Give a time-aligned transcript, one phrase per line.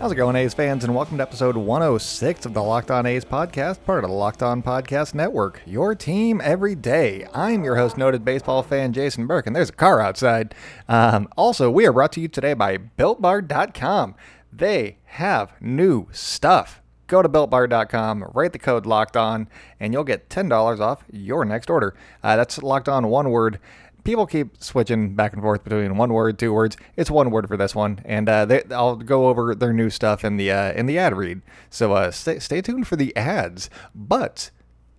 [0.00, 3.22] How's it going, A's fans, and welcome to episode 106 of the Locked On A's
[3.22, 5.60] podcast, part of the Locked On Podcast Network.
[5.66, 7.26] Your team every day.
[7.34, 10.54] I'm your host, noted baseball fan Jason Burke, and there's a car outside.
[10.88, 14.14] Um, also, we are brought to you today by BuiltBar.com.
[14.50, 16.80] They have new stuff.
[17.06, 21.68] Go to builtbar.com, write the code locked on, and you'll get $10 off your next
[21.68, 21.94] order.
[22.22, 23.60] Uh, that's locked on one word
[24.04, 26.76] people keep switching back and forth between one word, two words.
[26.96, 30.24] It's one word for this one, and uh, they, I'll go over their new stuff
[30.24, 31.42] in the uh, in the ad read.
[31.68, 33.70] So uh, stay stay tuned for the ads.
[33.94, 34.50] But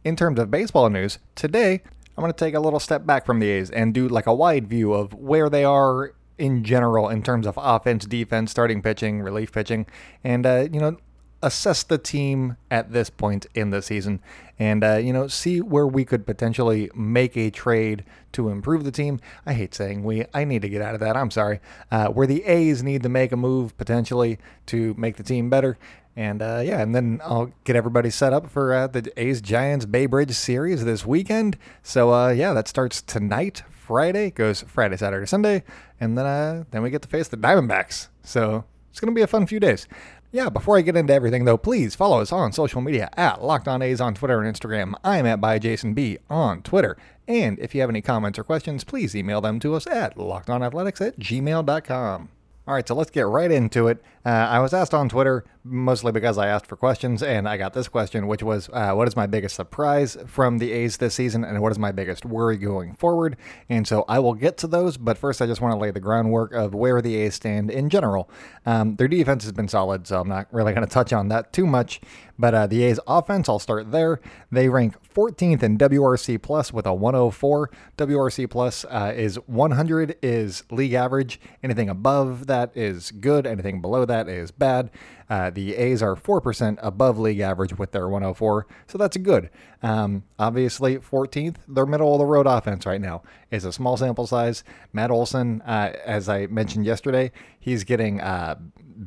[0.03, 1.81] in terms of baseball news today,
[2.17, 4.33] I'm going to take a little step back from the A's and do like a
[4.33, 9.21] wide view of where they are in general in terms of offense, defense, starting pitching,
[9.21, 9.85] relief pitching,
[10.23, 10.98] and uh, you know
[11.43, 14.21] assess the team at this point in the season
[14.59, 18.91] and uh, you know see where we could potentially make a trade to improve the
[18.91, 19.20] team.
[19.45, 20.25] I hate saying we.
[20.33, 21.17] I need to get out of that.
[21.17, 21.59] I'm sorry.
[21.91, 25.79] Uh, where the a's need to make a move potentially to make the team better.
[26.15, 29.85] And uh, yeah and then i'll get everybody set up for uh, the a's giants
[29.85, 31.57] bay bridge series this weekend.
[31.81, 35.63] So uh, yeah that starts tonight friday goes friday saturday sunday
[35.99, 38.09] and then uh, then we get to face the diamondbacks.
[38.23, 39.87] So it's to be a fun few days.
[40.34, 43.68] Yeah, before I get into everything though, please follow us on social media at Locked
[43.68, 44.93] On A's on Twitter and Instagram.
[45.04, 46.96] I'm at by Jason B on Twitter.
[47.27, 51.05] And if you have any comments or questions, please email them to us at lockedonathletics
[51.05, 52.29] at gmail.com.
[52.65, 54.01] All right, so let's get right into it.
[54.23, 57.73] Uh, I was asked on Twitter, mostly because I asked for questions, and I got
[57.73, 61.43] this question, which was uh, What is my biggest surprise from the A's this season,
[61.43, 63.35] and what is my biggest worry going forward?
[63.67, 65.99] And so I will get to those, but first I just want to lay the
[65.99, 68.29] groundwork of where the A's stand in general.
[68.66, 71.51] Um, their defense has been solid, so I'm not really going to touch on that
[71.51, 71.99] too much.
[72.37, 74.19] But uh, the A's offense, I'll start there.
[74.51, 77.69] They rank 14th in WRC plus with a 104.
[77.97, 81.39] WRC plus uh, is 100 is league average.
[81.61, 83.45] Anything above that is good.
[83.45, 84.89] Anything below that is bad.
[85.29, 89.49] Uh, the A's are 4% above league average with their 104, so that's good.
[89.81, 94.27] Um, obviously, 14th, their middle of the road offense right now is a small sample
[94.27, 94.63] size.
[94.91, 98.55] Matt Olson, uh, as I mentioned yesterday, he's getting uh,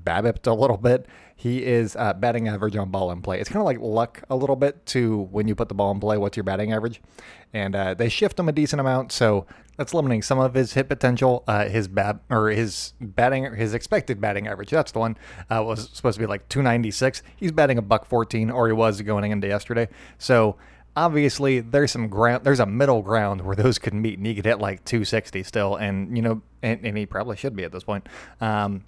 [0.02, 1.06] BABIPed a little bit.
[1.36, 3.40] He is uh, batting average on ball in play.
[3.40, 6.00] It's kind of like luck a little bit to when you put the ball in
[6.00, 7.02] play, what's your batting average?
[7.52, 10.88] And uh, they shift him a decent amount, so that's limiting some of his hit
[10.88, 11.44] potential.
[11.46, 14.70] Uh, his bat or his batting, his expected batting average.
[14.70, 15.16] That's the one
[15.50, 17.22] uh, was supposed to be like 296.
[17.36, 19.88] He's batting a buck 14, or he was going into yesterday.
[20.18, 20.56] So
[20.96, 24.44] obviously there's some ground there's a middle ground where those could meet and he could
[24.44, 27.82] hit like 260 still and you know and, and he probably should be at this
[27.82, 28.08] point
[28.40, 28.84] um,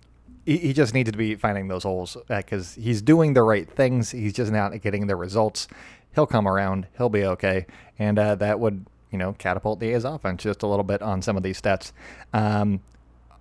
[0.46, 3.68] he, he just needs to be finding those holes because uh, he's doing the right
[3.68, 4.12] things.
[4.12, 5.68] He's just not getting the results.
[6.14, 6.86] He'll come around.
[6.96, 7.66] He'll be okay,
[7.98, 11.22] and uh, that would you know catapult the A's offense just a little bit on
[11.22, 11.92] some of these stats.
[12.32, 12.80] Um,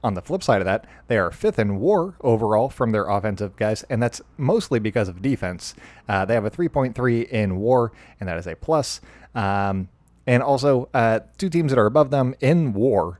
[0.04, 3.56] on the flip side of that, they are fifth in WAR overall from their offensive
[3.56, 5.74] guys, and that's mostly because of defense.
[6.08, 9.02] Uh, they have a 3.3 in WAR, and that is a plus.
[9.34, 9.90] Um,
[10.28, 13.20] and also, uh, two teams that are above them in WAR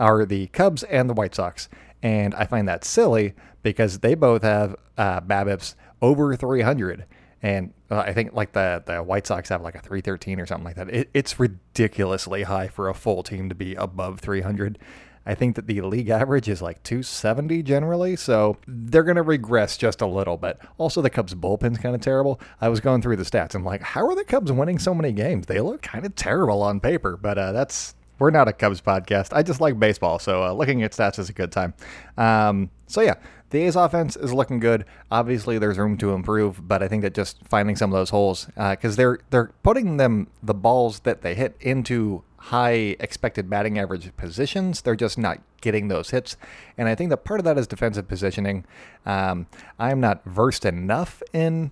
[0.00, 1.68] are the Cubs and the White Sox.
[2.02, 7.04] And I find that silly because they both have uh, BABIPs over 300.
[7.44, 10.64] And uh, I think like the, the White Sox have like a 313 or something
[10.64, 10.88] like that.
[10.88, 14.78] It, it's ridiculously high for a full team to be above 300.
[15.26, 19.76] I think that the league average is like 270 generally, so they're going to regress
[19.76, 20.58] just a little bit.
[20.78, 22.40] Also, the Cubs' bullpen's kind of terrible.
[22.62, 23.54] I was going through the stats.
[23.54, 25.44] I'm like, how are the Cubs winning so many games?
[25.44, 29.34] They look kind of terrible on paper, but uh, that's we're not a Cubs podcast.
[29.34, 31.74] I just like baseball, so uh, looking at stats is a good time.
[32.16, 33.16] Um, so yeah,
[33.54, 34.84] the A's offense is looking good.
[35.12, 38.46] Obviously, there's room to improve, but I think that just finding some of those holes
[38.46, 43.78] because uh, they're they're putting them the balls that they hit into high expected batting
[43.78, 44.82] average positions.
[44.82, 46.36] They're just not getting those hits,
[46.76, 48.64] and I think that part of that is defensive positioning.
[49.06, 49.46] Um,
[49.78, 51.70] I'm not versed enough in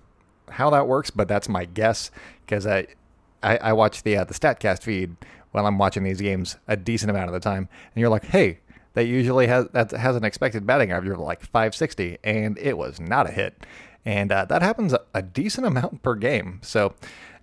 [0.51, 2.11] how that works, but that's my guess
[2.45, 2.87] because I,
[3.43, 5.17] I I watch the uh, the Statcast feed
[5.51, 8.59] while I'm watching these games a decent amount of the time, and you're like, hey,
[8.93, 12.99] that usually has that has an expected batting average of like 560, and it was
[12.99, 13.65] not a hit,
[14.05, 16.59] and uh, that happens a, a decent amount per game.
[16.61, 16.93] So,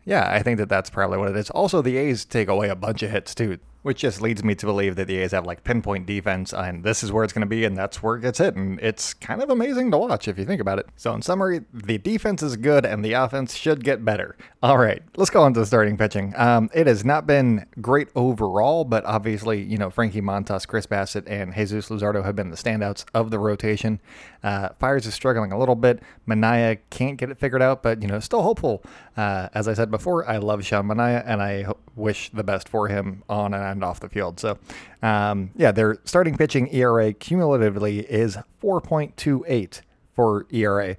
[0.05, 1.51] yeah, I think that that's probably what it is.
[1.51, 4.67] Also, the A's take away a bunch of hits too which just leads me to
[4.67, 7.47] believe that the A's have like pinpoint defense, and this is where it's going to
[7.47, 8.55] be, and that's where it gets hit.
[8.57, 10.87] And it's kind of amazing to watch if you think about it.
[10.97, 14.37] So, in summary, the defense is good, and the offense should get better.
[14.63, 16.35] All right, let's go on to the starting pitching.
[16.37, 21.25] Um, it has not been great overall, but obviously, you know, Frankie Montas, Chris Bassitt,
[21.27, 24.01] and Jesus Luzardo have been the standouts of the rotation.
[24.43, 26.03] Uh, Fiers is struggling a little bit.
[26.29, 28.83] Manaea can't get it figured out, but, you know, still hopeful.
[29.17, 31.67] Uh, as I said before, I love Sean Manaea, and I
[32.01, 34.41] wish the best for him on and off the field.
[34.41, 34.59] So,
[35.03, 39.83] um, yeah, their starting pitching ERA cumulatively is 4.28
[40.15, 40.97] for ERA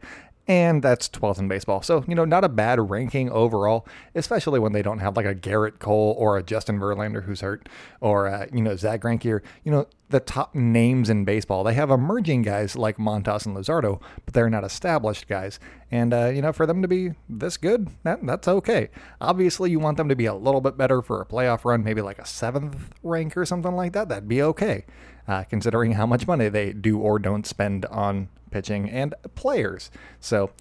[0.47, 1.81] and that's 12th in baseball.
[1.81, 5.35] So, you know, not a bad ranking overall, especially when they don't have like a
[5.35, 7.69] Gerrit Cole or a Justin Verlander who's hurt
[8.01, 11.63] or, uh, you know, Zack Greinke or, you know, the top names in baseball.
[11.63, 15.59] They have emerging guys like Montas and Luzardo, but they're not established guys.
[15.89, 18.89] And, uh, you know, for them to be this good, that, that's okay.
[19.19, 22.01] Obviously, you want them to be a little bit better for a playoff run, maybe
[22.01, 24.09] like a seventh rank or something like that.
[24.09, 24.85] That'd be okay,
[25.27, 29.89] uh, considering how much money they do or don't spend on pitching and players.
[30.19, 30.51] So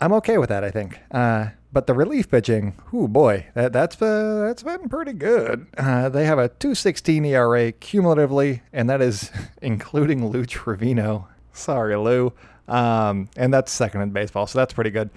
[0.00, 1.00] I'm okay with that, I think.
[1.10, 5.66] Uh, but the relief pitching, oh boy, that that's uh, that's been pretty good.
[5.76, 9.30] Uh, they have a 2.16 ERA cumulatively, and that is
[9.60, 11.26] including Lou Trivino.
[11.52, 12.32] Sorry, Lou.
[12.66, 15.10] Um, and that's second in baseball, so that's pretty good.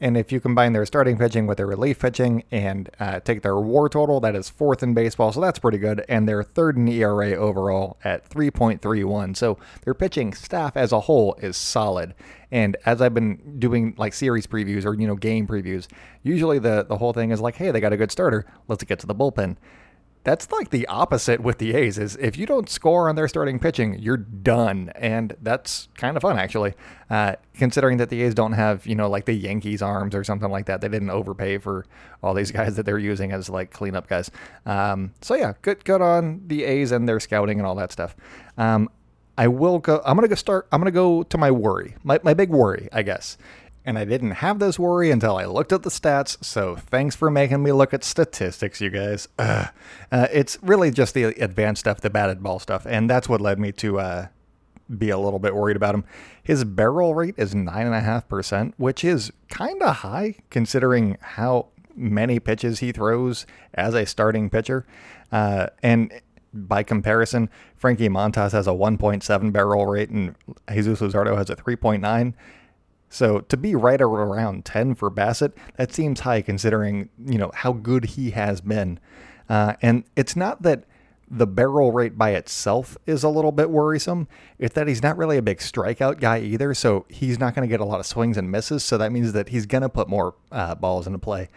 [0.00, 3.56] And if you combine their starting pitching with their relief pitching and uh, take their
[3.56, 6.04] WAR total, that is fourth in baseball, so that's pretty good.
[6.08, 9.36] And they're third in ERA overall at 3.31.
[9.36, 12.14] So their pitching staff as a whole is solid.
[12.50, 15.86] And as I've been doing like series previews or you know game previews,
[16.22, 18.44] usually the the whole thing is like, hey, they got a good starter.
[18.68, 19.56] Let's get to the bullpen
[20.22, 23.58] that's like the opposite with the A's is if you don't score on their starting
[23.58, 24.92] pitching, you're done.
[24.94, 26.74] And that's kind of fun actually.
[27.08, 30.50] Uh, considering that the A's don't have, you know, like the Yankees arms or something
[30.50, 30.80] like that.
[30.82, 31.86] They didn't overpay for
[32.22, 34.30] all these guys that they're using as like cleanup guys.
[34.66, 38.14] Um, so yeah, good good on the A's and their scouting and all that stuff.
[38.58, 38.90] Um,
[39.38, 41.96] I will go I'm gonna go start I'm gonna go to my worry.
[42.04, 43.38] My my big worry, I guess
[43.84, 47.30] and I didn't have this worry until I looked at the stats, so thanks for
[47.30, 49.28] making me look at statistics, you guys.
[49.38, 49.66] Uh,
[50.12, 53.72] it's really just the advanced stuff, the batted ball stuff, and that's what led me
[53.72, 54.26] to uh,
[54.98, 56.04] be a little bit worried about him.
[56.42, 62.92] His barrel rate is 9.5%, which is kind of high considering how many pitches he
[62.92, 64.86] throws as a starting pitcher.
[65.30, 66.20] Uh, and
[66.52, 70.34] by comparison, Frankie Montas has a 1.7 barrel rate and
[70.72, 72.34] Jesus Luzardo has a 3.9.
[73.10, 77.72] So to be right around 10 for Bassitt, that seems high considering, you know, how
[77.72, 79.00] good he has been.
[79.48, 80.84] Uh, and it's not that
[81.28, 84.28] the barrel rate by itself is a little bit worrisome.
[84.58, 87.72] It's that he's not really a big strikeout guy either, so he's not going to
[87.72, 88.84] get a lot of swings and misses.
[88.84, 91.48] So that means that he's going to put more uh, balls into play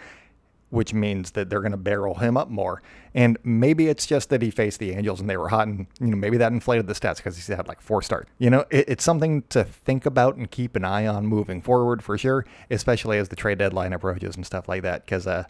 [0.74, 2.82] which means that they're going to barrel him up more.
[3.14, 6.08] And maybe it's just that he faced the Angels and they were hot, and you
[6.08, 8.32] know maybe that inflated the stats because he had like four starts.
[8.40, 12.04] You know, it, it's something to think about and keep an eye on moving forward
[12.04, 15.06] for sure, especially as the trade deadline approaches and stuff like that.
[15.06, 15.44] Because uh,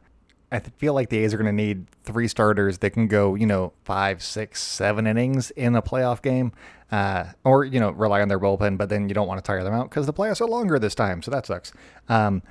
[0.52, 3.48] I feel like the A's are going to need three starters that can go, you
[3.48, 6.52] know, five, six, seven innings in a playoff game,
[6.92, 8.78] uh, or you know, rely on their bullpen.
[8.78, 10.96] But then you don't want to tire them out because the playoffs are longer this
[10.96, 11.72] time, so that sucks.
[12.10, 12.44] Um,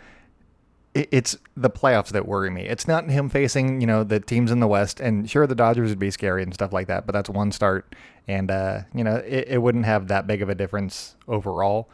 [0.95, 2.63] it's the playoffs that worry me.
[2.63, 5.01] It's not him facing, you know, the teams in the West.
[5.01, 7.95] And sure, the Dodgers would be scary and stuff like that, but that's one start.
[8.29, 11.89] And, uh, you know, it, it wouldn't have that big of a difference overall.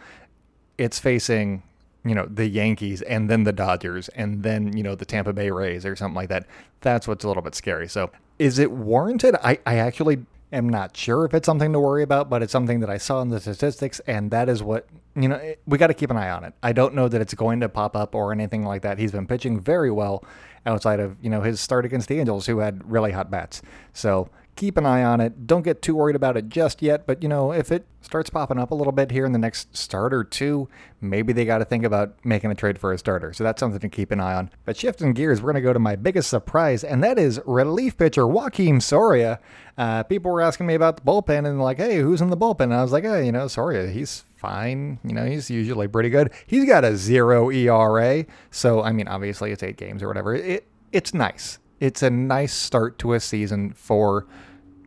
[0.79, 1.63] It's facing,
[2.05, 5.51] you know, the Yankees and then the Dodgers and then, you know, the Tampa Bay
[5.51, 6.47] Rays or something like that.
[6.81, 7.89] That's what's a little bit scary.
[7.89, 9.37] So is it warranted?
[9.43, 12.81] I, I actually am not sure if it's something to worry about, but it's something
[12.81, 15.55] that I saw in the statistics, and that is what you know.
[15.67, 16.55] We got to keep an eye on it.
[16.63, 18.99] I don't know that it's going to pop up or anything like that.
[18.99, 20.25] He's been pitching very well
[20.67, 23.63] outside of you know his start against the Angels, who had really hot bats.
[23.93, 25.47] So keep an eye on it.
[25.47, 28.59] Don't get too worried about it just yet, but you know, if it starts popping
[28.59, 30.69] up a little bit here in the next start or two,
[31.01, 33.33] maybe they got to think about making a trade for a starter.
[33.33, 34.51] So that's something to keep an eye on.
[34.65, 37.97] But shifting gears, we're going to go to my biggest surprise, and that is relief
[37.97, 39.39] pitcher Joakim Soria.
[39.79, 42.63] Uh, people were asking me about the bullpen and like, hey, who's in the bullpen?
[42.63, 44.99] And I was like, hey, you know, Soria, he's fine.
[45.05, 46.33] You know, he's usually pretty good.
[46.49, 48.27] He's got a zero ERA.
[48.51, 50.35] So, I mean, obviously it's eight games or whatever.
[50.35, 51.61] It, it's nice.
[51.79, 54.27] It's a nice start to a season for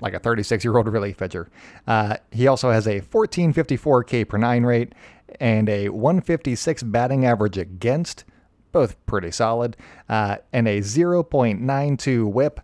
[0.02, 1.50] like a 36 year old relief pitcher.
[1.88, 4.94] Uh, he also has a 1454 K per nine rate
[5.40, 8.26] and a 156 batting average against,
[8.72, 9.78] both pretty solid,
[10.10, 12.60] uh, and a 0.92 whip.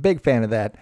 [0.00, 0.76] Big fan of that.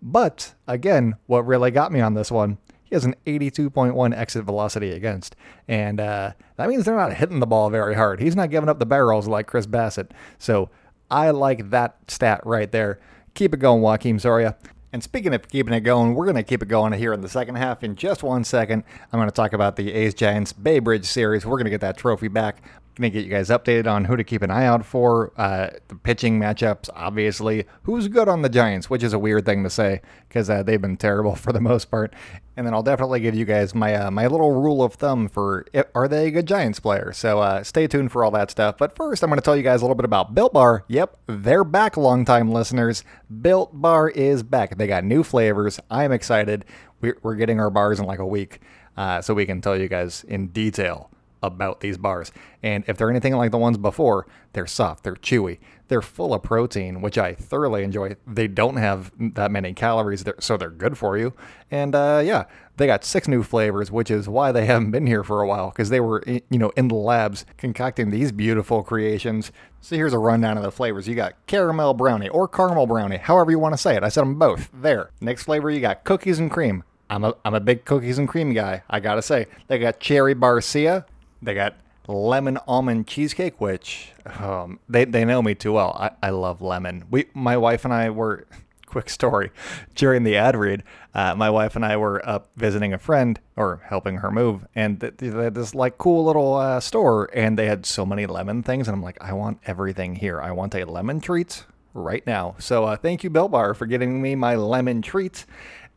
[0.00, 4.92] But again, what really got me on this one, he has an 82.1 exit velocity
[4.92, 5.36] against.
[5.66, 8.20] And uh, that means they're not hitting the ball very hard.
[8.20, 10.12] He's not giving up the barrels like Chris Bassitt.
[10.38, 10.70] So
[11.10, 12.98] I like that stat right there.
[13.34, 14.56] Keep it going, Joakim Soria.
[14.92, 17.28] And speaking of keeping it going, we're going to keep it going here in the
[17.28, 17.84] second half.
[17.84, 21.44] In just one second, I'm going to talk about the A's Giants Bay Bridge series.
[21.44, 22.62] We're going to get that trophy back.
[22.94, 25.68] Going to get you guys updated on who to keep an eye out for, uh,
[25.86, 27.64] the pitching matchups, obviously.
[27.84, 30.80] Who's good on the Giants, which is a weird thing to say because uh, they've
[30.80, 32.12] been terrible for the most part.
[32.58, 35.64] And then I'll definitely give you guys my uh, my little rule of thumb for
[35.94, 37.12] are they a good Giants player.
[37.12, 38.76] So uh, stay tuned for all that stuff.
[38.78, 40.84] But first, I'm going to tell you guys a little bit about Built Bar.
[40.88, 43.04] Yep, they're back, longtime listeners.
[43.42, 44.76] Built Bar is back.
[44.76, 45.78] They got new flavors.
[45.88, 46.64] I'm excited.
[47.00, 48.58] We're, we're getting our bars in like a week.
[48.98, 51.08] uh, so we can tell you guys in detail
[51.40, 52.32] about these bars.
[52.64, 55.58] And if they're anything like the ones before, they're soft, they're chewy,
[55.88, 58.16] they're full of protein, which I thoroughly enjoy.
[58.26, 61.34] They don't have that many calories, so they're good for you.
[61.70, 62.44] And uh, yeah,
[62.76, 65.70] they got six new flavors, which is why they haven't been here for a while
[65.70, 69.50] because they were, you know, in the labs concocting these beautiful creations.
[69.80, 71.08] So here's a rundown of the flavors.
[71.08, 74.02] You got caramel brownie or caramel brownie, however you want to say it.
[74.02, 74.68] I said them both.
[74.72, 75.10] There.
[75.20, 76.84] Next flavor, you got cookies and cream.
[77.10, 78.82] I'm a, I'm a big cookies and cream guy.
[78.90, 81.06] I gotta say, they got cherry barcia,
[81.40, 81.74] they got
[82.08, 85.96] lemon almond cheesecake, which um, they they know me too well.
[85.98, 87.04] I, I love lemon.
[87.10, 88.46] We my wife and I were
[88.86, 89.50] quick story
[89.94, 90.82] during the ad read.
[91.14, 94.98] Uh, my wife and I were up visiting a friend or helping her move, and
[95.00, 98.88] they had this like cool little uh, store, and they had so many lemon things,
[98.88, 100.40] and I'm like, I want everything here.
[100.40, 102.56] I want a lemon treat right now.
[102.58, 105.44] So uh, thank you, Built Bar, for getting me my lemon treat.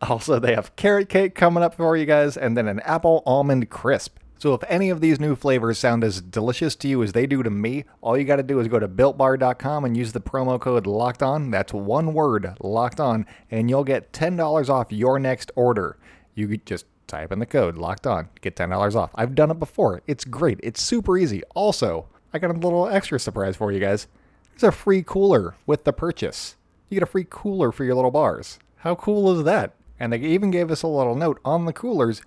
[0.02, 3.70] Also, they have carrot cake coming up for you guys, and then an apple almond
[3.70, 4.18] crisp.
[4.42, 7.44] So if any of these new flavors sound as delicious to you as they do
[7.44, 10.60] to me, all you got to do is go to builtbar.com and use the promo
[10.60, 11.52] code locked on.
[11.52, 16.00] That's one word, locked on, and you'll get $10 off your next order.
[16.34, 19.12] You just type in the code locked on, get $10 off.
[19.14, 20.02] I've done it before.
[20.08, 20.60] It's great.
[20.64, 21.44] It's super easy.
[21.54, 24.08] Also, I got a little extra surprise for you guys.
[24.54, 26.56] There's a free cooler with the purchase.
[26.90, 28.58] You get a free cooler for your little bars.
[28.78, 29.76] How cool is that?
[30.00, 32.24] And they even gave us a little note on the coolers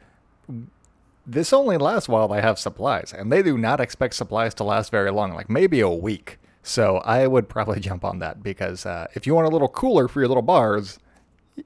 [1.27, 4.91] this only lasts while they have supplies, and they do not expect supplies to last
[4.91, 6.39] very long, like maybe a week.
[6.63, 10.09] So I would probably jump on that because uh, if you want a little cooler
[10.09, 10.99] for your little bars,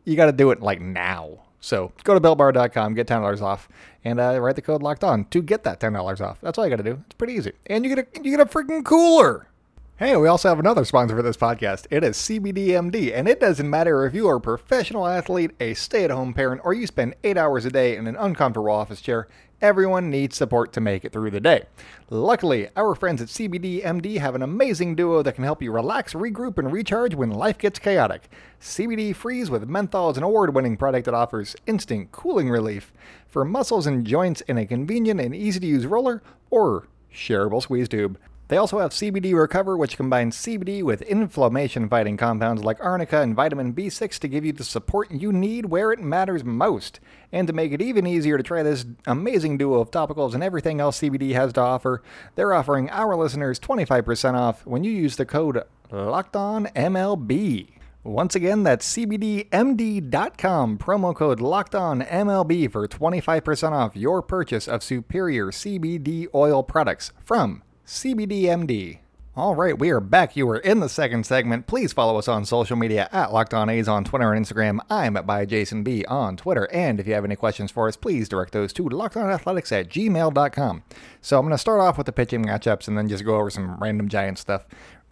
[0.04, 1.40] you got to do it like now.
[1.60, 3.68] So go to builtbar.com, get $10 off,
[4.04, 6.40] and uh, write the code locked on to get that $10 off.
[6.40, 7.02] That's all you got to do.
[7.06, 7.52] It's pretty easy.
[7.66, 9.48] And you get a, you get a freaking cooler.
[9.96, 11.88] Hey, we also have another sponsor for this podcast.
[11.90, 16.04] It is CBDMD, and it doesn't matter if you are a professional athlete, a stay
[16.04, 19.26] at home parent, or you spend eight hours a day in an uncomfortable office chair.
[19.60, 21.64] Everyone needs support to make it through the day.
[22.10, 26.58] Luckily, our friends at CBDMD have an amazing duo that can help you relax, regroup,
[26.58, 28.30] and recharge when life gets chaotic.
[28.60, 32.92] CBD Freeze with menthol is an award winning product that offers instant cooling relief
[33.26, 37.88] for muscles and joints in a convenient and easy to use roller or shareable squeeze
[37.88, 38.16] tube.
[38.48, 43.36] They also have CBD Recover, which combines CBD with inflammation fighting compounds like arnica and
[43.36, 46.98] vitamin B6 to give you the support you need where it matters most.
[47.30, 50.80] And to make it even easier to try this amazing duo of topicals and everything
[50.80, 52.02] else CBD has to offer,
[52.36, 55.62] they're offering our listeners 25% off when you use the code
[55.92, 57.68] LOCKEDONMLB.
[58.04, 66.26] Once again, that's CBDMD.com, promo code LOCKEDONMLB for 25% off your purchase of superior CBD
[66.34, 68.98] oil products from CBDMD.
[69.34, 70.36] All right, we are back.
[70.36, 71.66] You are in the second segment.
[71.66, 74.80] Please follow us on social media at Locked On A's on Twitter and Instagram.
[74.90, 76.68] I'm at by Jason B on Twitter.
[76.70, 80.82] And if you have any questions for us, please direct those to lockedonathletics at gmail.com.
[81.22, 83.48] So I'm going to start off with the pitching matchups and then just go over
[83.48, 84.66] some random giant stuff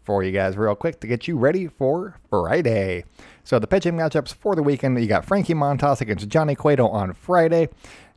[0.06, 3.04] for you guys real quick to get you ready for Friday.
[3.42, 7.12] So the pitching matchups for the weekend, you got Frankie Montas against Johnny Cueto on
[7.12, 7.68] Friday.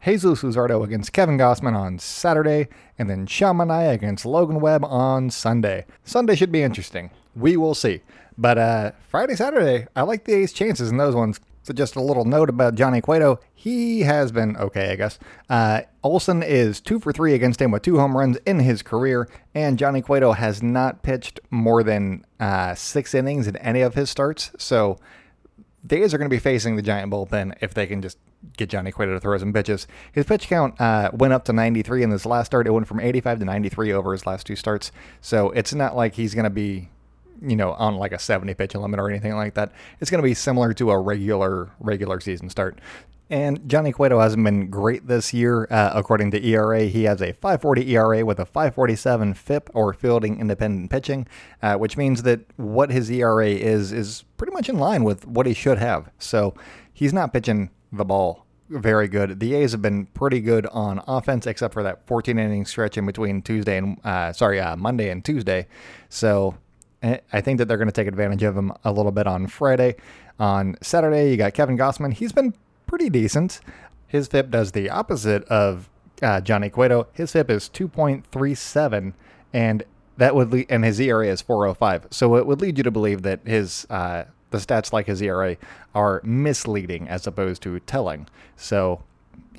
[0.06, 5.30] Jesus Luzardo against Kevin Gausman on Saturday, and then Sean Manaea against Logan Webb on
[5.30, 5.86] Sunday.
[6.06, 7.10] Sunday should be interesting.
[7.36, 8.02] We will see.
[8.38, 11.42] But uh, Friday, Saturday, I like the A's chances in those ones.
[11.64, 13.40] So just a little note about Johnny Cueto.
[13.54, 15.20] He has been okay, I guess.
[15.50, 19.30] Uh, Olson is two for three against him with two home runs in his career,
[19.54, 24.10] and Johnny Cueto has not pitched more than uh, six innings in any of his
[24.10, 24.52] starts.
[24.58, 24.98] So
[25.84, 28.18] the A's are going to be facing the Giant bullpen if they can just
[28.58, 29.88] get Johnny Cueto to throw some pitches.
[30.12, 32.68] His pitch count uh, went up to 93 in this last start.
[32.68, 34.92] It went from 85 to 93 over his last two starts.
[35.22, 36.90] So it's not like he's going to be,
[37.42, 39.72] you know, on like a 70 pitch limit or anything like that.
[40.00, 42.80] It's going to be similar to a regular regular season start.
[43.32, 45.68] And Johnny Cueto hasn't been great this year.
[45.70, 50.40] Uh, according to ERA, he has a 540 ERA with a 547 FIP or fielding
[50.40, 51.28] independent pitching,
[51.62, 55.46] uh, which means that what his ERA is is pretty much in line with what
[55.46, 56.10] he should have.
[56.18, 56.56] So
[56.92, 59.40] he's not pitching the ball very good.
[59.40, 63.06] The A's have been pretty good on offense, except for that 14 inning stretch in
[63.06, 65.68] between Tuesday and uh, sorry uh, Monday and Tuesday.
[66.08, 66.56] So
[67.02, 69.96] I think that they're going to take advantage of him a little bit on Friday.
[70.40, 72.14] On Saturday, you got Kevin Gausman.
[72.14, 72.54] He's been
[72.88, 73.62] pretty decent.
[74.08, 75.90] His FIP does the opposite of
[76.22, 77.08] uh, Johnny Cueto.
[77.14, 79.14] His FIP is 2.37,
[79.54, 79.84] and
[80.18, 82.08] that would lead, and his ERA is 405.
[82.12, 85.58] So it would lead you to believe that his uh, the stats like his ERA
[85.94, 88.28] are misleading as opposed to telling.
[88.56, 89.04] So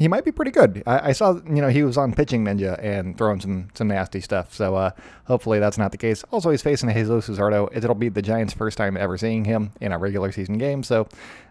[0.01, 0.83] he might be pretty good.
[0.87, 4.23] I, I, saw, you know, he was on Pitching Ninja and throwing some some nasty
[4.23, 4.55] stuff.
[4.55, 4.93] So uh,
[5.27, 6.25] hopefully that's not the case.
[6.31, 7.69] Also, he's facing Jesus Luzardo.
[7.71, 10.83] It'll be the Giants' first time ever seeing him in a regular season game.
[10.83, 11.07] So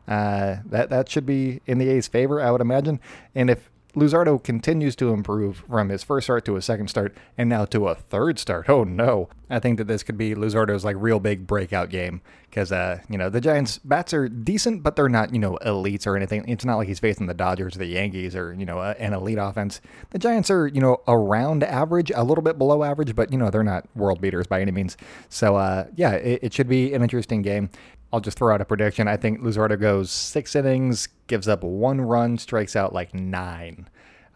[0.08, 3.00] uh, that that should be in the A's favor, I would imagine.
[3.36, 7.50] And if Luzardo continues to improve from his first start to a second start and
[7.50, 8.69] now to a third start.
[8.69, 9.29] Oh no.
[9.50, 13.17] I think that this could be Luzardo's like real big breakout game because, uh, you
[13.17, 16.48] know, the Giants' bats are decent, but they're not, you know, elites or anything.
[16.48, 19.39] It's not like he's facing the Dodgers or the Yankees or, you know, an elite
[19.39, 19.81] offense.
[20.12, 23.50] The Giants are, you know, around average, a little bit below average, but, you know,
[23.50, 24.98] they're not world beaters by any means.
[25.29, 27.72] So, uh, yeah, it, it should be an interesting game.
[28.12, 29.08] I'll just throw out a prediction.
[29.08, 33.88] I think Luzardo goes six innings, gives up one run, strikes out like nine.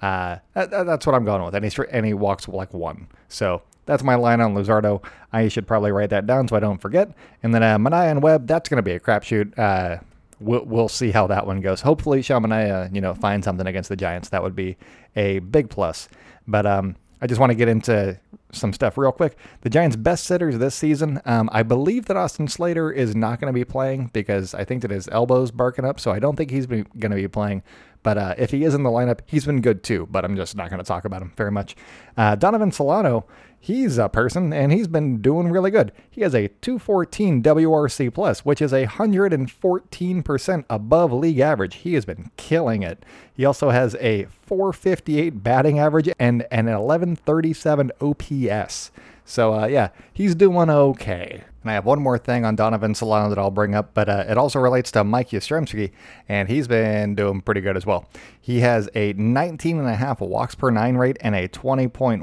[0.02, 1.56] Uh, that, that's what I'm going with.
[1.56, 3.08] And he, and he walks like one.
[3.30, 5.04] So that's my line on Luzardo.
[5.32, 7.12] I should probably write that down so I don't forget.
[7.42, 9.58] And then uh, Manaea and Webb, that's going to be a crapshoot.
[9.58, 10.00] Uh,
[10.40, 11.82] we'll, we'll see how that one goes.
[11.82, 14.30] Hopefully, Sean Manaea, you know, finds something against the Giants.
[14.30, 14.78] That would be
[15.16, 16.10] a big plus.
[16.48, 18.20] But um, I just want to get into
[18.54, 19.38] some stuff real quick.
[19.62, 23.52] The Giants' best sitters this season, um, I believe that Austin Slater is not going
[23.52, 26.52] to be playing because I think that his elbow's barking up, so I don't think
[26.52, 27.64] he's going to be playing.
[28.04, 30.08] But uh, if he is in the lineup, he's been good too.
[30.12, 31.76] But I'm just not going to talk about him very much.
[32.16, 33.26] Uh, Donovan Solano,
[33.60, 35.92] he's a person, and he's been doing really good.
[36.12, 41.76] He has a 214 WRC plus, which is a 114% above league average.
[41.76, 43.04] He has been killing it.
[43.34, 48.92] He also has a 458 batting average and an 1137 OPS.
[49.26, 51.44] So uh, yeah, he's doing okay.
[51.64, 54.26] And I have one more thing on Donovan Solano that I'll bring up, but uh,
[54.28, 55.92] it also relates to Mike Yastrzemski,
[56.28, 58.10] and he's been doing pretty good as well.
[58.40, 62.22] He has a 19 and a half walks per nine rate and a 20.1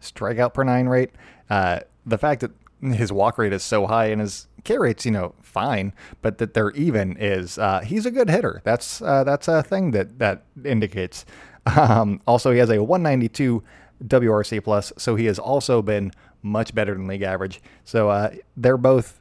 [0.00, 1.10] strikeout per nine rate.
[1.48, 2.50] Uh, the fact that
[2.82, 5.92] his walk rate is so high and his K rate's you know fine,
[6.22, 8.60] but that they're even is uh, he's a good hitter.
[8.64, 11.24] That's uh, that's a thing that that indicates.
[11.76, 13.62] Um, also, he has a 192
[14.04, 17.60] WRC plus, so he has also been much better than league average.
[17.84, 19.20] So uh, they're both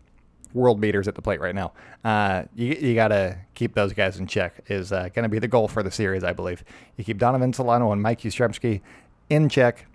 [0.54, 1.74] world beaters at the plate right now.
[2.04, 4.62] Uh, you you got to keep those guys in check.
[4.68, 6.64] Is uh, going to be the goal for the series, I believe.
[6.98, 8.82] You keep Donovan Solano and Mike Yastrzemski
[9.30, 9.86] in check.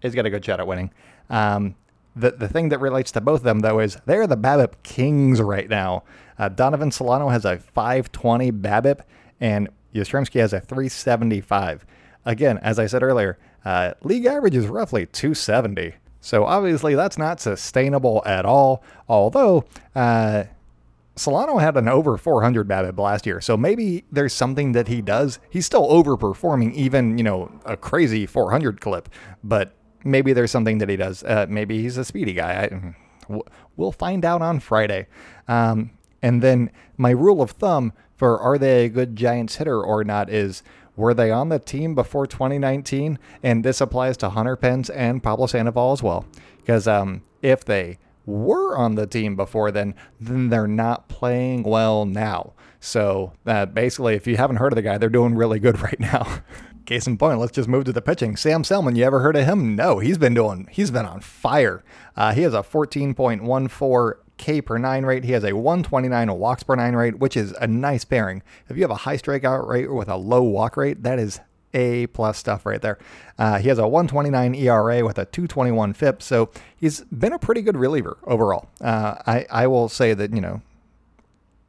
[0.00, 0.90] He's got a good shot at winning.
[1.30, 1.76] Um,
[2.14, 5.40] the the thing that relates to both of them though is they're the BABIP kings
[5.40, 6.02] right now.
[6.38, 9.00] Uh, Donovan Solano has a 520 BABIP
[9.40, 11.86] and Yastrzemski has a 375.
[12.24, 15.94] Again, as I said earlier, uh, league average is roughly 270.
[16.20, 18.82] So obviously that's not sustainable at all.
[19.08, 20.44] Although uh,
[21.16, 25.38] Solano had an over 400 BABIP last year, so maybe there's something that he does.
[25.50, 29.08] He's still overperforming even you know a crazy 400 clip,
[29.42, 31.22] but maybe there's something that he does.
[31.24, 32.68] Uh, maybe he's a speedy guy.
[33.28, 33.42] I,
[33.76, 35.06] we'll find out on Friday.
[35.48, 35.90] Um,
[36.22, 40.30] and then my rule of thumb for are they a good Giants hitter or not
[40.30, 40.62] is
[40.96, 43.18] were they on the team before 2019?
[43.42, 46.24] And this applies to Hunter Pence and Pablo Sandoval as well.
[46.58, 52.04] Because um, if they were on the team before then, then they're not playing well
[52.04, 52.52] now.
[52.80, 55.98] So uh, basically, if you haven't heard of the guy, they're doing really good right
[56.00, 56.40] now.
[56.84, 58.36] Case in point, let's just move to the pitching.
[58.36, 59.76] Sam Selman, you ever heard of him?
[59.76, 61.84] No, he's been doing, he's been on fire.
[62.16, 65.22] Uh, he has a 14.14 K per nine rate.
[65.22, 68.42] He has a 129 walks per nine rate, which is a nice pairing.
[68.68, 71.38] If you have a high strikeout rate with a low walk rate, that is
[71.72, 72.98] a plus stuff right there.
[73.38, 77.62] Uh, he has a 129 ERA with a 221 FIP, so he's been a pretty
[77.62, 78.68] good reliever overall.
[78.80, 80.60] Uh, I I will say that you know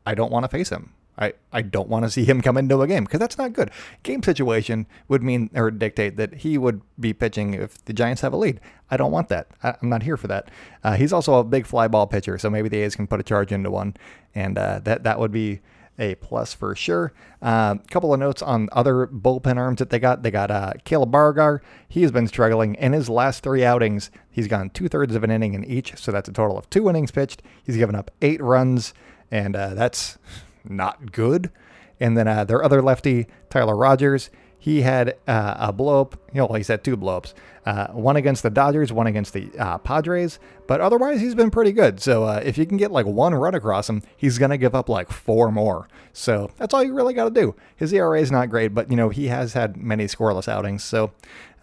[0.04, 0.94] I don't want to face him.
[1.18, 3.70] I, I don't want to see him come into a game because that's not good.
[4.02, 8.34] Game situation would mean or dictate that he would be pitching if the Giants have
[8.34, 8.60] a lead.
[8.90, 9.48] I don't want that.
[9.62, 10.50] I, am not here for that.
[10.84, 13.24] Uh, he's also a big fly ball pitcher, so maybe the A's can put a
[13.24, 13.96] charge into one,
[14.34, 15.62] and uh, that that would be
[16.00, 17.14] a plus for sure.
[17.42, 20.24] A uh, couple of notes on other bullpen arms that they got.
[20.24, 21.60] They got uh, Caleb Baragar.
[21.88, 22.76] He has been struggling.
[22.76, 26.12] In his last three outings, he's gone two thirds of an inning in each, so
[26.12, 27.44] that's a total of two innings pitched.
[27.64, 28.94] He's given up eight runs,
[29.30, 30.18] and uh, that's
[30.64, 31.52] not good.
[32.00, 34.30] And then uh, their other lefty, Tyler Rogers,
[34.64, 36.14] he had uh, a blowup.
[36.34, 37.34] You know, he's had two blowups.
[37.66, 40.40] Uh, one against the Dodgers, one against the uh, Padres.
[40.68, 42.00] But otherwise, he's been pretty good.
[42.00, 44.88] So uh, if you can get like one run across him, he's gonna give up
[44.88, 45.90] like four more.
[46.14, 47.56] So that's all you really got to do.
[47.76, 50.84] His ERA is not great, but you know he has had many scoreless outings.
[50.84, 51.12] So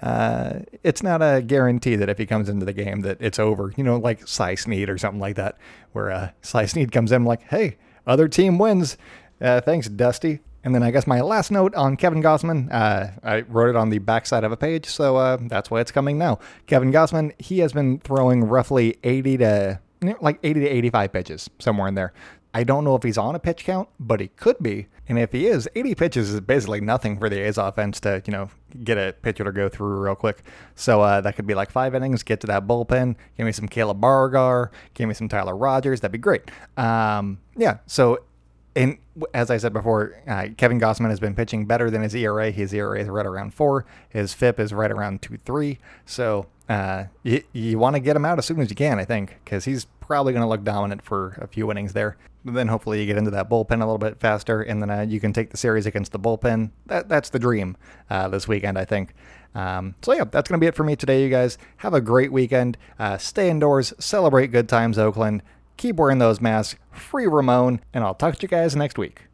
[0.03, 3.73] uh, it's not a guarantee that if he comes into the game that it's over.
[3.79, 5.57] You know, like Cy Sneed or something like that,
[5.93, 7.79] where uh, Sneed comes in like, hey
[8.11, 8.99] other team wins.
[9.41, 10.41] Uh, thanks, Dusty.
[10.63, 13.89] And then I guess my last note on Kevin Gausman, uh, I wrote it on
[13.89, 16.39] the backside of a page, so uh, that's why it's coming now.
[16.67, 19.81] Kevin Gausman, he has been throwing roughly 80 to
[20.21, 22.13] like 80 to 85 pitches, somewhere in there.
[22.53, 24.89] I don't know if he's on a pitch count, but he could be.
[25.09, 28.33] And if he is, 80 pitches is basically nothing for the A's offense to, you
[28.33, 28.51] know,
[28.85, 30.43] get a pitcher to go through real quick.
[30.75, 33.69] So uh, that could be like five innings, get to that bullpen, give me some
[33.69, 36.01] Caleb Baragar, give me some Tyler Rogers.
[36.01, 36.51] That'd be great.
[36.77, 37.79] Um, yeah.
[37.87, 38.25] So,
[38.75, 38.99] and
[39.35, 42.51] as I said before, uh, Kevin Gausman has been pitching better than his ERA.
[42.51, 43.85] His ERA is right around four.
[44.09, 45.79] His FIP is right around two three.
[46.05, 49.05] So uh, you, you want to get him out as soon as you can, I
[49.05, 52.17] think, because he's probably going to look dominant for a few innings there.
[52.45, 55.21] Then hopefully you get into that bullpen a little bit faster, and then uh, you
[55.21, 56.71] can take the series against the bullpen.
[56.87, 57.77] That that's the dream
[58.09, 59.15] uh, this weekend, I think.
[59.55, 61.59] Um, so yeah, that's gonna be it for me today, you guys.
[61.79, 62.79] Have a great weekend.
[62.99, 65.43] Uh, stay indoors, celebrate good times, Oakland.
[65.77, 66.79] Keep wearing those masks.
[66.93, 69.30] Free Ramon, and I'll talk to you guys next week.